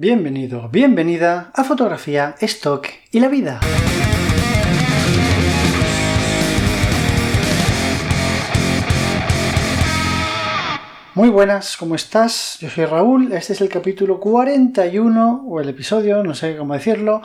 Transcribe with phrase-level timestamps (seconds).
[0.00, 3.58] Bienvenido, bienvenida a Fotografía, Stock y la Vida.
[11.16, 12.58] Muy buenas, ¿cómo estás?
[12.60, 17.20] Yo soy Raúl, este es el capítulo 41, o el episodio, no sé cómo decirlo,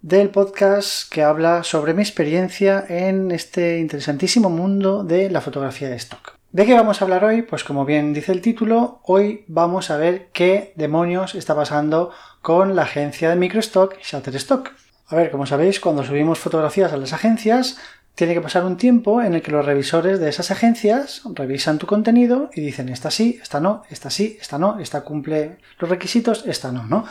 [0.00, 5.96] del podcast que habla sobre mi experiencia en este interesantísimo mundo de la fotografía de
[5.96, 6.41] stock.
[6.52, 7.40] ¿De qué vamos a hablar hoy?
[7.40, 12.10] Pues como bien dice el título, hoy vamos a ver qué demonios está pasando
[12.42, 14.68] con la agencia de microstock Shutterstock.
[15.06, 17.78] A ver, como sabéis, cuando subimos fotografías a las agencias,
[18.14, 21.86] tiene que pasar un tiempo en el que los revisores de esas agencias revisan tu
[21.86, 26.44] contenido y dicen esta sí, esta no, esta sí, esta no, esta cumple los requisitos,
[26.44, 27.06] esta no, ¿no?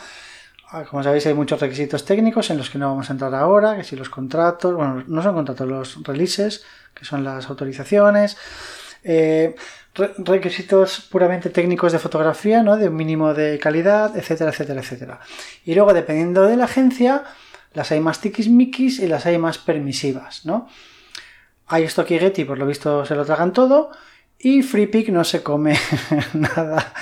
[0.70, 3.76] Ah, como sabéis, hay muchos requisitos técnicos en los que no vamos a entrar ahora,
[3.76, 6.64] que si los contratos, bueno, no son contratos, los releases,
[6.94, 8.36] que son las autorizaciones,
[9.04, 9.54] eh,
[9.94, 12.76] requisitos puramente técnicos de fotografía, ¿no?
[12.76, 15.20] de un mínimo de calidad, etcétera, etcétera, etcétera.
[15.64, 17.24] Y luego, dependiendo de la agencia,
[17.74, 20.68] las hay más tiquismiquis y las hay más permisivas, ¿no?
[21.66, 23.90] Hay Stock y Getty, por lo visto, se lo tragan todo.
[24.38, 25.78] Y FreePic no se come
[26.34, 26.92] nada.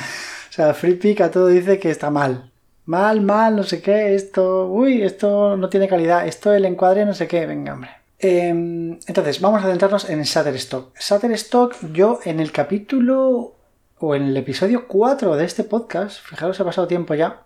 [0.49, 2.51] O sea, FreePic a todo dice que está mal.
[2.87, 7.15] Mal, mal, no sé qué, esto, uy, esto no tiene calidad, esto el encuadre no
[7.15, 8.00] sé qué, venga, hombre.
[8.23, 10.95] Em, entonces, vamos a centrarnos en Shutterstock.
[10.99, 13.57] Shutterstock, yo en el capítulo
[13.99, 17.45] o en el episodio 4 de este podcast, fijaros, ha pasado tiempo ya,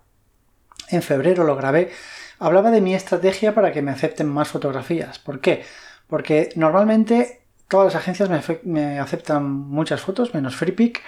[0.89, 1.91] en febrero lo grabé,
[2.39, 5.17] hablaba de mi estrategia para que me acepten más fotografías.
[5.17, 5.63] ¿Por qué?
[6.07, 8.29] Porque normalmente todas las agencias
[8.63, 11.01] me, aceptan muchas fotos, menos FreePic.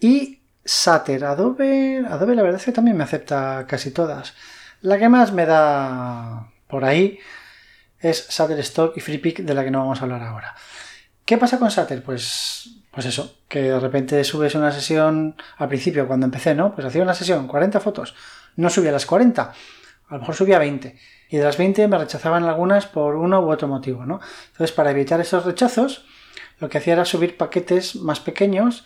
[0.00, 4.34] Y Sater, Adobe, Adobe la verdad es que también me acepta casi todas.
[4.80, 7.18] La que más me da por ahí
[8.00, 10.54] es Shutterstock y FreePic de la que no vamos a hablar ahora.
[11.24, 12.02] ¿Qué pasa con Shutter?
[12.02, 16.74] Pues, pues eso, que de repente subes una sesión al principio, cuando empecé, ¿no?
[16.74, 18.14] Pues hacía una sesión, 40 fotos,
[18.54, 20.96] no subía las 40, a lo mejor subía 20.
[21.28, 24.20] Y de las 20 me rechazaban algunas por uno u otro motivo, ¿no?
[24.52, 26.06] Entonces, para evitar esos rechazos,
[26.60, 28.84] lo que hacía era subir paquetes más pequeños,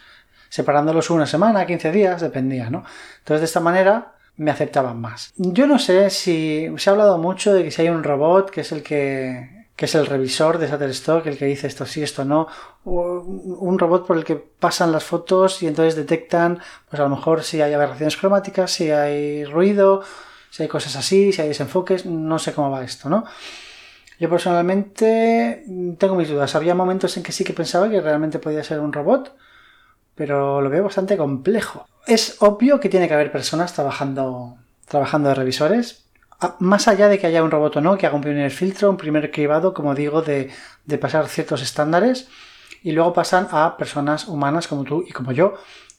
[0.49, 2.85] separándolos una semana, 15 días, dependía, ¿no?
[3.19, 5.33] Entonces, de esta manera, me aceptaban más.
[5.37, 8.63] Yo no sé si se ha hablado mucho de que si hay un robot que
[8.63, 12.25] es el que, que es el revisor de Shutterstock, el que dice esto sí, esto
[12.25, 12.49] no,
[12.85, 16.59] un robot por el que pasan las fotos y entonces detectan,
[16.89, 20.03] pues a lo mejor si hay aberraciones cromáticas, si hay ruido,
[20.51, 23.25] si hay cosas así, si hay desenfoques, no sé cómo va esto, ¿no?
[24.19, 25.65] Yo personalmente
[25.97, 26.55] tengo mis dudas.
[26.55, 29.35] Había momentos en que sí que pensaba que realmente podía ser un robot,
[30.21, 35.35] pero lo veo bastante complejo es obvio que tiene que haber personas trabajando, trabajando de
[35.35, 36.05] revisores.
[36.59, 38.99] Más allá de que haya un robot o no, que haga un primer filtro, un
[38.99, 40.51] primer cribado, como digo, de,
[40.85, 42.29] de pasar ciertos estándares
[42.83, 45.55] y luego pasan a personas humanas como tú y como yo,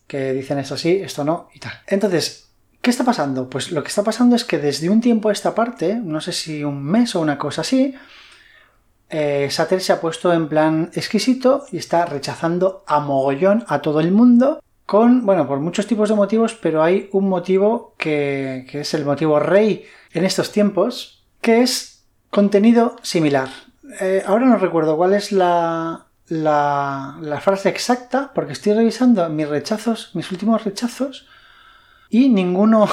[0.06, 1.74] que dicen esto sí, esto no y tal.
[1.88, 2.50] Entonces,
[2.80, 3.50] ¿qué está pasando?
[3.50, 6.32] Pues lo que está pasando es que desde un tiempo a esta parte, no sé
[6.32, 7.96] si un mes o una cosa así,
[9.12, 14.00] eh, Sater se ha puesto en plan exquisito y está rechazando a mogollón a todo
[14.00, 18.94] el mundo con, bueno, por muchos tipos de motivos, pero hay un motivo que, es
[18.94, 23.50] el motivo rey en estos tiempos, que es contenido similar.
[24.00, 29.48] Eh, ahora no recuerdo cuál es la, la, la, frase exacta, porque estoy revisando mis
[29.48, 31.28] rechazos, mis últimos rechazos,
[32.10, 32.90] y ninguno,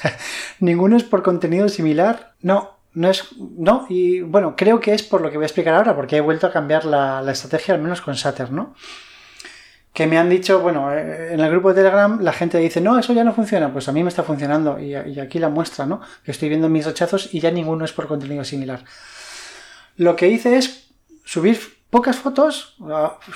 [0.60, 2.34] ninguno es por contenido similar.
[2.40, 3.24] No, no es.
[3.38, 6.20] No, y bueno, creo que es por lo que voy a explicar ahora, porque he
[6.20, 8.74] vuelto a cambiar la, la estrategia, al menos con Sater, ¿no?
[9.94, 12.98] que me han dicho, bueno, eh, en el grupo de Telegram la gente dice, no,
[12.98, 16.00] eso ya no funciona, pues a mí me está funcionando y, aquí la muestra, ¿no?
[16.24, 18.84] Que estoy viendo mis rechazos y ya ninguno es por contenido similar.
[19.96, 20.88] Lo que hice es
[21.24, 22.74] subir pocas fotos,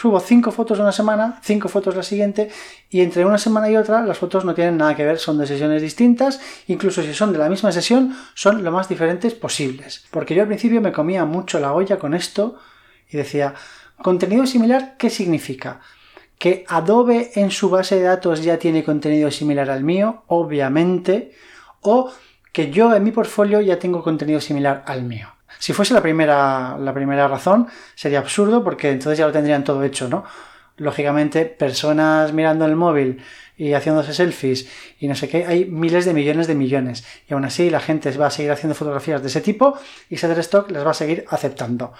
[0.00, 2.50] subo cinco fotos una semana, cinco fotos la siguiente,
[2.90, 5.46] y entre una semana y otra las fotos no tienen nada que ver, son de
[5.46, 10.08] sesiones distintas, incluso si son de la misma sesión, son lo más diferentes posibles.
[10.10, 12.58] Porque yo al principio me comía mucho la olla con esto
[13.08, 13.54] y decía,
[14.02, 15.80] contenido similar, ¿qué significa?
[16.36, 21.30] que Adobe en su base de datos ya tiene contenido similar al mío, obviamente,
[21.82, 22.10] o
[22.52, 25.37] que yo en mi portfolio ya tengo contenido similar al mío.
[25.58, 29.82] Si fuese la primera, la primera razón, sería absurdo porque entonces ya lo tendrían todo
[29.82, 30.24] hecho, ¿no?
[30.76, 33.20] Lógicamente, personas mirando el móvil
[33.56, 34.68] y haciéndose selfies
[35.00, 37.04] y no sé qué, hay miles de millones de millones.
[37.28, 39.76] Y aún así la gente va a seguir haciendo fotografías de ese tipo
[40.08, 41.92] y Shutterstock les va a seguir aceptando.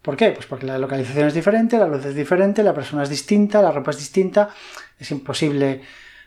[0.00, 0.30] ¿Por qué?
[0.30, 3.72] Pues porque la localización es diferente, la luz es diferente, la persona es distinta, la
[3.72, 4.50] ropa es distinta,
[4.98, 5.82] es imposible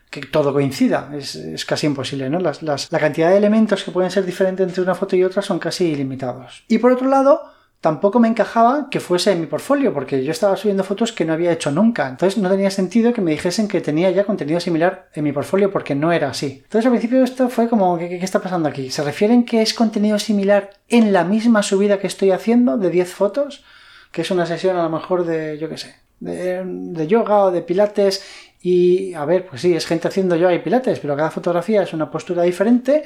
[0.09, 2.39] que todo coincida, es, casi imposible, ¿no?
[2.39, 5.86] la cantidad de elementos que pueden ser diferentes entre una foto y otra son casi
[5.86, 6.63] ilimitados.
[6.68, 7.42] Y por otro lado,
[7.81, 11.33] tampoco me encajaba que fuese en mi portfolio, porque yo estaba subiendo fotos que no
[11.33, 12.07] había hecho nunca.
[12.07, 15.71] Entonces no tenía sentido que me dijesen que tenía ya contenido similar en mi portfolio,
[15.71, 16.62] porque no era así.
[16.63, 18.89] Entonces al principio esto fue como, ¿qué, está pasando aquí?
[18.89, 23.13] ¿Se refieren que es contenido similar en la misma subida que estoy haciendo de 10
[23.13, 23.63] fotos?
[24.12, 27.51] Que es una sesión a lo mejor de, yo qué sé, de, de yoga o
[27.51, 28.24] de pilates.
[28.68, 31.94] Y a ver, pues sí, es gente haciendo yoga y pilates, pero cada fotografía es
[31.94, 33.04] una postura diferente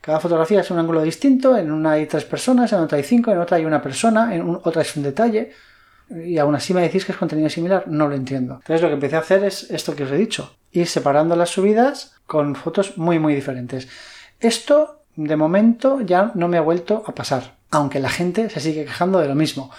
[0.00, 3.32] cada fotografía es un ángulo distinto, en una hay tres personas, en otra hay cinco,
[3.32, 5.52] en otra hay una persona, en otra es un detalle.
[6.24, 8.54] Y aún así me decís que es contenido similar, no lo entiendo.
[8.54, 11.50] Entonces lo que empecé a hacer es esto que os he dicho, ir separando las
[11.50, 13.88] subidas con fotos muy muy diferentes.
[14.40, 18.84] Esto de momento ya no me ha vuelto a pasar, aunque la gente se sigue
[18.84, 19.70] quejando de lo mismo.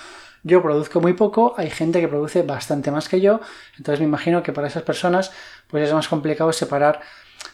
[0.43, 3.41] Yo produzco muy poco, hay gente que produce bastante más que yo,
[3.77, 5.31] entonces me imagino que para esas personas
[5.67, 7.01] pues es más complicado separar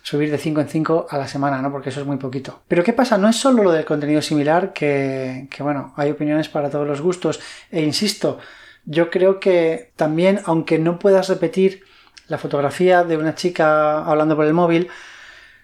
[0.02, 1.72] subir de 5 en 5 a la semana, ¿no?
[1.72, 2.62] Porque eso es muy poquito.
[2.68, 3.18] Pero ¿qué pasa?
[3.18, 7.02] No es solo lo del contenido similar, que, que bueno, hay opiniones para todos los
[7.02, 7.40] gustos.
[7.72, 8.38] E insisto,
[8.86, 11.84] yo creo que también, aunque no puedas repetir
[12.28, 14.90] la fotografía de una chica hablando por el móvil,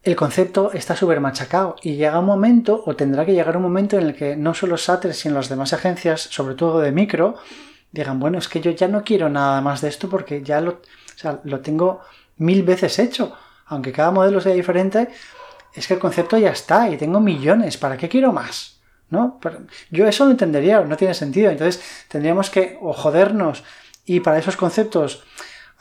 [0.04, 3.98] el concepto está súper machacado y llega un momento, o tendrá que llegar un momento
[3.98, 7.36] en el que no solo Satter, sino las demás agencias, sobre todo de micro,
[7.92, 10.72] digan, bueno, es que yo ya no quiero nada más de esto porque ya lo,
[10.72, 10.80] o
[11.18, 12.02] sea, lo tengo
[12.38, 13.36] mil veces hecho
[13.72, 15.08] aunque cada modelo sea diferente,
[15.74, 18.82] es que el concepto ya está y tengo millones, ¿para qué quiero más?
[19.10, 19.40] ¿No?
[19.90, 21.50] Yo eso lo entendería, no tiene sentido.
[21.50, 23.64] Entonces tendríamos que o jodernos
[24.06, 25.24] y para esos conceptos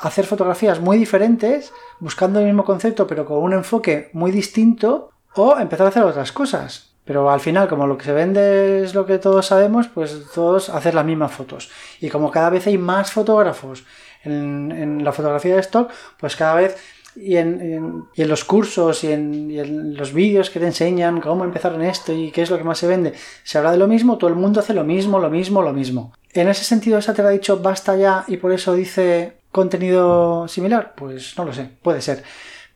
[0.00, 5.58] hacer fotografías muy diferentes, buscando el mismo concepto pero con un enfoque muy distinto, o
[5.58, 6.91] empezar a hacer otras cosas.
[7.05, 10.69] Pero al final, como lo que se vende es lo que todos sabemos, pues todos
[10.69, 11.70] hacer las mismas fotos.
[12.00, 13.85] Y como cada vez hay más fotógrafos
[14.23, 16.76] en, en la fotografía de stock, pues cada vez
[17.17, 22.12] y en, los cursos y en, los vídeos que te enseñan cómo empezar en esto
[22.12, 24.37] y qué es lo que más se vende, se habla de lo mismo, todo el
[24.37, 26.12] mundo hace lo mismo, lo mismo, lo mismo.
[26.32, 30.94] En ese sentido, te ha dicho basta ya y por eso dice contenido similar?
[30.97, 32.23] Pues no lo sé, puede ser.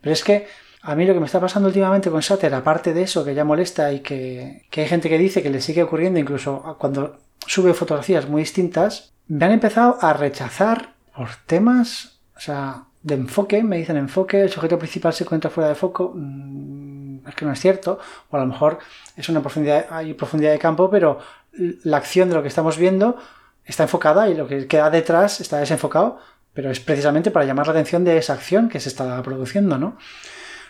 [0.00, 0.46] Pero es que
[0.82, 3.44] a mí lo que me está pasando últimamente con Sater, aparte de eso que ya
[3.44, 7.74] molesta y que, que hay gente que dice que le sigue ocurriendo incluso cuando sube
[7.74, 13.76] fotografías muy distintas, me han empezado a rechazar por temas, o sea, de enfoque, me
[13.76, 17.60] dicen enfoque, el sujeto principal se encuentra fuera de foco, mm, es que no es
[17.60, 17.98] cierto,
[18.30, 18.78] o a lo mejor
[19.16, 21.18] es una profundidad, hay profundidad de campo, pero
[21.52, 23.16] la acción de lo que estamos viendo
[23.64, 26.18] está enfocada y lo que queda detrás está desenfocado,
[26.54, 29.98] pero es precisamente para llamar la atención de esa acción que se está produciendo, ¿no?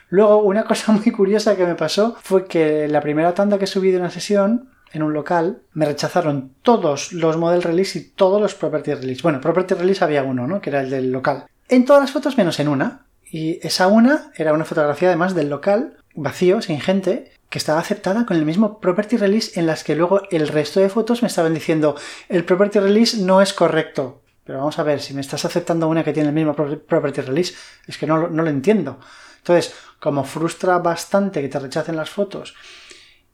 [0.08, 3.90] Luego, una cosa muy curiosa que me pasó fue que la primera tanda que subí
[3.90, 8.54] de una sesión en un local, me rechazaron todos los model release y todos los
[8.54, 9.22] property release.
[9.22, 10.60] Bueno, property release había uno, ¿no?
[10.60, 13.06] Que era el del local en todas las fotos menos en una.
[13.31, 18.26] Y esa una era una fotografía además del local, vacío, sin gente, que estaba aceptada
[18.26, 21.54] con el mismo property release en las que luego el resto de fotos me estaban
[21.54, 21.96] diciendo
[22.28, 24.22] el property release no es correcto.
[24.44, 27.55] Pero vamos a ver, si me estás aceptando una que tiene el mismo property release,
[27.87, 29.00] es que no, no lo entiendo.
[29.38, 32.55] Entonces, como frustra bastante que te rechacen las fotos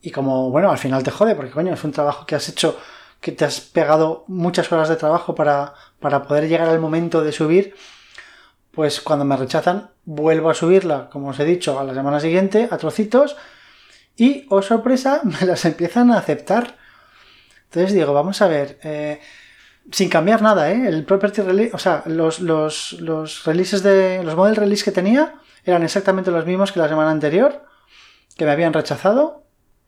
[0.00, 2.78] y como, bueno, al final te jode, porque coño, es un trabajo que has hecho,
[3.20, 7.32] que te has pegado muchas horas de trabajo para, para poder llegar al momento de
[7.32, 7.74] subir,
[8.70, 12.68] pues cuando me rechazan vuelvo a subirla, como os he dicho, a la semana siguiente
[12.70, 13.36] a trocitos
[14.16, 16.76] y, oh sorpresa, me las empiezan a aceptar.
[17.64, 19.20] Entonces digo, vamos a ver, eh,
[19.90, 20.86] sin cambiar nada, ¿eh?
[20.86, 25.34] El property release, o sea, los, los, los releases de, los model release que tenía
[25.64, 27.64] eran exactamente los mismos que la semana anterior,
[28.36, 29.40] que me habían rechazado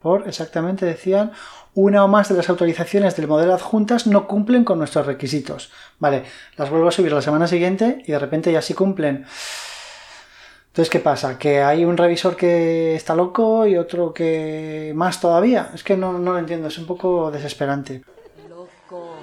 [0.03, 1.31] por exactamente decían
[1.73, 5.71] una o más de las autorizaciones del modelo adjuntas no cumplen con nuestros requisitos.
[5.97, 6.25] Vale,
[6.57, 9.25] las vuelvo a subir la semana siguiente y de repente ya sí cumplen.
[10.67, 11.37] Entonces, ¿qué pasa?
[11.37, 15.71] ¿Que hay un revisor que está loco y otro que más todavía?
[15.73, 18.03] Es que no, no lo entiendo, es un poco desesperante.
[18.49, 19.15] Loco.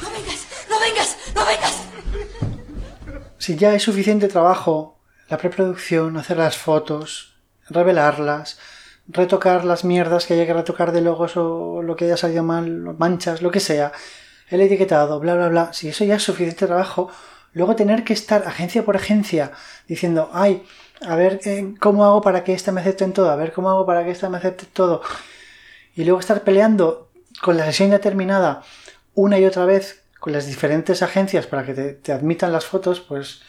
[0.00, 0.46] ¡No vengas!
[0.68, 1.16] ¡No vengas!
[3.38, 7.36] Si ya es suficiente trabajo la preproducción, hacer las fotos,
[7.68, 8.58] revelarlas,
[9.08, 12.94] retocar las mierdas que haya que retocar de logos o lo que haya salido mal,
[12.98, 13.92] manchas, lo que sea,
[14.48, 17.10] el etiquetado, bla, bla, bla, si eso ya es suficiente trabajo,
[17.52, 19.52] luego tener que estar agencia por agencia
[19.88, 20.64] diciendo, ay,
[21.00, 23.70] a ver eh, cómo hago para que esta me acepte en todo, a ver cómo
[23.70, 25.02] hago para que esta me acepte todo,
[25.94, 28.62] y luego estar peleando con la sesión ya terminada
[29.14, 33.40] una y otra vez con las diferentes agencias para que te, admitan las fotos, pues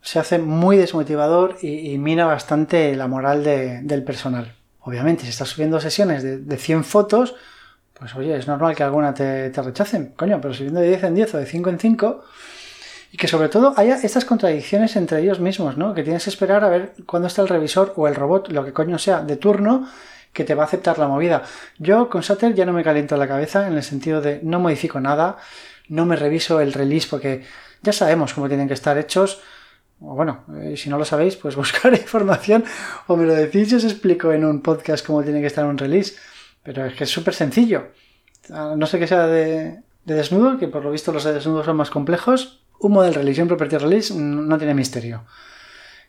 [0.00, 4.54] se hace muy desmotivador y, mina bastante la moral del personal.
[4.80, 7.34] Obviamente, si estás subiendo sesiones de, de, 100 fotos,
[7.94, 11.14] pues oye, es normal que alguna te, te, rechacen, coño, pero subiendo de 10 en
[11.14, 12.24] 10 o de 5 en 5,
[13.12, 15.94] Y que sobre todo haya estas contradicciones entre ellos mismos, ¿no?
[15.94, 18.72] Que tienes que esperar a ver cuándo está el revisor o el robot, lo que
[18.72, 19.86] coño sea, de turno,
[20.34, 21.44] que te va a aceptar la movida.
[21.78, 25.00] Yo con Sater ya no me caliento la cabeza en el sentido de no modifico
[25.00, 25.38] nada,
[25.88, 27.44] no me reviso el release porque
[27.82, 29.40] ya sabemos cómo tienen que estar hechos.
[29.98, 32.64] Bueno, eh, si no lo sabéis, pues buscar información
[33.06, 36.14] o me lo decís os explico en un podcast cómo tiene que estar un release.
[36.62, 37.88] Pero es que es súper sencillo.
[38.48, 41.76] No sé que sea de, de desnudo, que por lo visto los de desnudo son
[41.76, 45.24] más complejos, un model release y un property release no tiene misterio.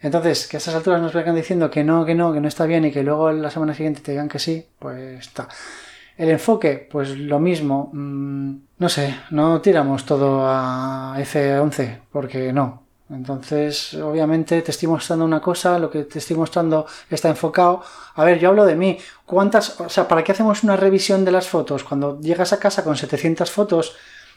[0.01, 2.65] Entonces, que a estas alturas nos vengan diciendo que no, que no, que no está
[2.65, 5.47] bien y que luego la semana siguiente te digan que sí, pues está.
[6.17, 7.89] El enfoque, pues lo mismo.
[7.93, 12.83] Mm, no sé, no tiramos todo a F11, porque no.
[13.09, 17.83] Entonces, obviamente te estoy mostrando una cosa, lo que te estoy mostrando está enfocado.
[18.15, 18.97] A ver, yo hablo de mí.
[19.25, 21.83] ¿Cuántas, o sea, para qué hacemos una revisión de las fotos?
[21.83, 23.95] Cuando llegas a casa con 700 fotos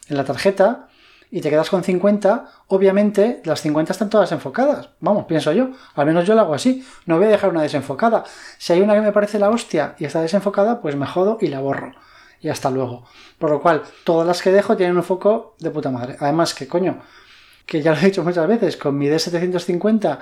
[0.08, 0.88] en la tarjeta,
[1.30, 4.90] y te quedas con 50, obviamente las 50 están todas enfocadas.
[5.00, 5.70] Vamos, pienso yo.
[5.94, 6.84] Al menos yo lo hago así.
[7.04, 8.24] No voy a dejar una desenfocada.
[8.56, 11.48] Si hay una que me parece la hostia y está desenfocada, pues me jodo y
[11.48, 11.92] la borro.
[12.40, 13.04] Y hasta luego.
[13.38, 16.16] Por lo cual, todas las que dejo tienen un foco de puta madre.
[16.18, 17.00] Además, que coño,
[17.66, 20.18] que ya lo he dicho muchas veces, con mi D750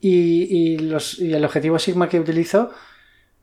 [0.00, 2.70] y, los, y el objetivo Sigma que utilizo,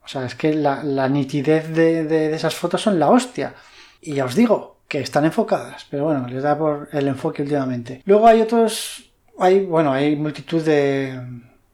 [0.03, 3.55] o sea, es que la, nitidez de, de esas fotos son la hostia.
[4.01, 8.01] Y ya os digo, que están enfocadas, pero bueno, les da por el enfoque últimamente.
[8.05, 11.21] Luego hay otros, hay, bueno, hay multitud de,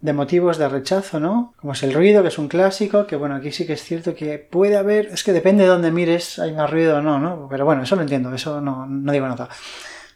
[0.01, 1.53] motivos de rechazo, ¿no?
[1.55, 4.13] Como es el ruido, que es un clásico, que bueno, aquí sí que es cierto
[4.13, 7.47] que puede haber, es que depende de dónde mires, hay más ruido o no, ¿no?
[7.49, 9.47] Pero bueno, eso lo entiendo, eso no, no digo nada.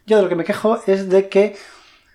[0.05, 1.55] Yo de lo que me quejo es de que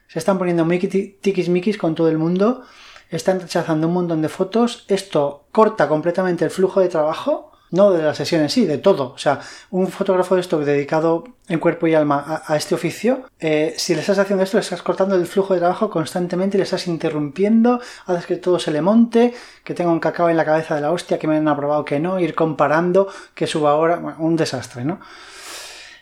[0.06, 2.62] se están poniendo muy tiquismiquis con todo el mundo,
[3.08, 8.02] están rechazando un montón de fotos, esto corta completamente el flujo de trabajo, no de
[8.02, 9.12] la sesión en sí, de todo.
[9.12, 9.40] O sea,
[9.70, 14.00] un fotógrafo de esto dedicado en cuerpo y alma a, este oficio, eh, si le
[14.00, 18.26] estás haciendo esto, le estás cortando el flujo de trabajo constantemente, le estás interrumpiendo, haces
[18.26, 21.18] que todo se le monte, que tenga un cacao en la cabeza de la hostia,
[21.18, 25.00] que me han aprobado que no, ir comparando, que suba ahora, un desastre, ¿no?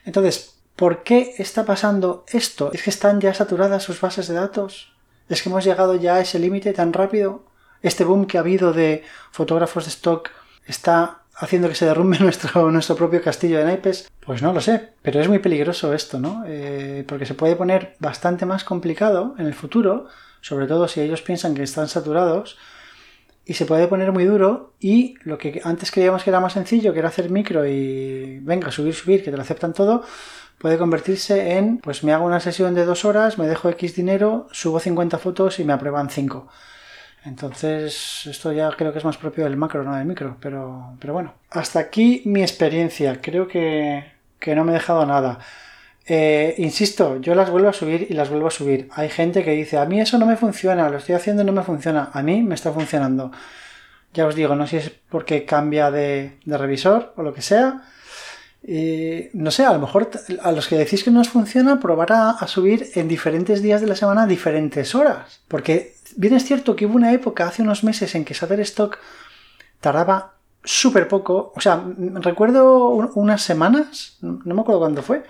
[0.04, 2.70] Entonces, ¿por qué está pasando esto?
[2.72, 4.92] ¿Es que están ya saturadas sus bases de datos?
[5.28, 7.44] ¿Es que hemos llegado ya a ese límite tan rápido?
[7.80, 10.30] Este boom que ha habido de fotógrafos de stock
[10.66, 14.10] está haciendo que se derrumbe nuestro, nuestro propio castillo de naipes?
[14.24, 16.44] Pues no lo sé, pero es muy peligroso esto, ¿no?
[16.46, 20.06] Eh, porque se puede poner bastante más complicado en el futuro,
[20.40, 22.56] sobre todo si ellos piensan que están saturados,
[23.44, 26.92] y se puede poner muy duro y lo que antes creíamos que era más sencillo,
[26.92, 30.04] que era hacer micro y venga, subir, subir, que te lo aceptan todo,
[30.58, 34.46] puede convertirse en, pues me hago una sesión de dos horas, me dejo X dinero,
[34.52, 36.48] subo 50 fotos y me aprueban 5.
[37.24, 41.12] Entonces, esto ya creo que es más propio del macro, no del micro, pero, pero
[41.12, 41.34] bueno.
[41.50, 43.20] Hasta aquí mi experiencia.
[43.20, 44.04] Creo que,
[44.54, 45.38] no me he dejado nada.
[46.06, 48.88] Eh, insisto, yo las vuelvo a subir y las vuelvo a subir.
[48.92, 51.52] Hay gente que dice, a mí eso no me funciona, lo estoy haciendo y no
[51.52, 52.10] me funciona.
[52.12, 53.30] A mí me está funcionando.
[54.14, 57.82] Ya os digo, no sé si es porque cambia de, revisor o lo que sea.
[58.64, 60.10] No sé, a lo mejor
[60.42, 63.88] a los que decís que no os funciona, probar a, subir en diferentes días de
[63.88, 65.40] la semana diferentes horas.
[65.48, 68.98] Porque bien es cierto que hubo una época hace unos meses en que Shutterstock
[69.80, 71.52] tardaba súper poco.
[71.56, 75.24] O sea, recuerdo unas semanas, no me acuerdo cuándo fue,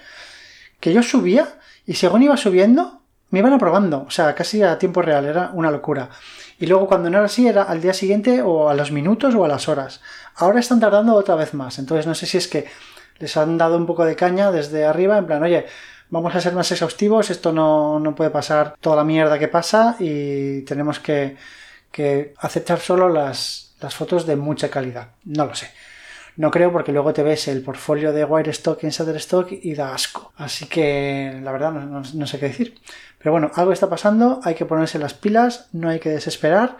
[0.78, 1.48] que yo subía
[1.86, 4.04] y según iba subiendo, me iban aprobando.
[4.06, 6.10] O sea, casi a tiempo real, era una locura.
[6.58, 9.44] Y luego cuando no era así, era al día siguiente o a los minutos o
[9.44, 10.02] a las horas.
[10.36, 11.78] Ahora están tardando otra vez más.
[11.78, 12.66] Entonces no sé si es que
[13.22, 15.64] les han dado un poco de caña desde arriba, en plan, oye,
[16.10, 20.62] vamos a ser más exhaustivos, esto no, puede pasar toda la mierda que pasa y
[20.62, 21.36] tenemos que,
[22.38, 25.10] aceptar solo las, fotos de mucha calidad.
[25.24, 25.70] No lo sé.
[26.36, 30.32] No creo porque luego te ves el portfolio de Wirestock y Shutterstock y da asco.
[30.36, 32.74] Así que la verdad no, no, sé qué decir.
[33.18, 36.76] Pero bueno, algo está pasando, hay que ponerse las pilas, no hay que desesperar.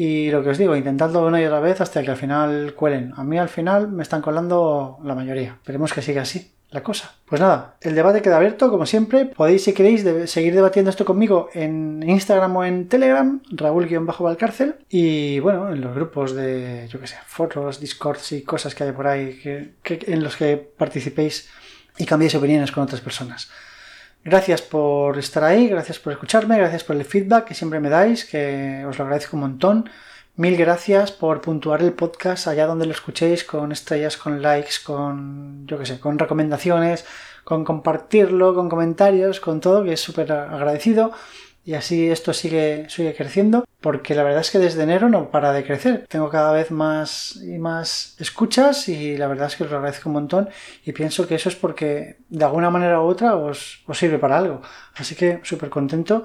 [0.00, 3.12] Y lo que os digo, intentadlo una y otra vez hasta que al final cuelen.
[3.16, 5.56] A mí al final me están colando la mayoría.
[5.60, 7.16] Esperemos que siga así la cosa.
[7.24, 9.26] Pues nada, el debate queda abierto, como siempre.
[9.26, 14.76] Podéis, si queréis, seguir debatiendo esto conmigo en Instagram o en Telegram, Raúl-Valcárcel.
[14.88, 18.92] Y bueno, en los grupos de, yo qué sé, foros, discords y cosas que hay
[18.92, 21.50] por ahí en los que participéis
[21.96, 23.50] y cambiéis opiniones con otras personas.
[24.24, 28.24] Gracias por estar ahí, gracias por escucharme, gracias por el feedback que siempre me dais,
[28.24, 29.90] que os lo agradezco un montón.
[30.36, 35.66] Mil gracias por puntuar el podcast allá donde lo escuchéis con estrellas, con likes, con,
[35.66, 37.04] yo qué sé, con recomendaciones,
[37.42, 41.12] con compartirlo, con comentarios, con todo, que es súper agradecido.
[41.68, 45.52] Y así esto sigue, sigue creciendo porque la verdad es que desde enero no para
[45.52, 46.06] de crecer.
[46.08, 50.08] Tengo cada vez más y más escuchas y la verdad es que os lo agradezco
[50.08, 50.48] un montón
[50.86, 54.38] y pienso que eso es porque de alguna manera u otra os, os sirve para
[54.38, 54.62] algo.
[54.94, 56.24] Así que súper contento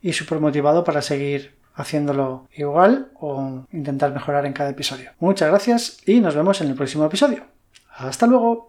[0.00, 5.10] y súper motivado para seguir haciéndolo igual o intentar mejorar en cada episodio.
[5.18, 7.42] Muchas gracias y nos vemos en el próximo episodio.
[7.90, 8.66] Hasta luego.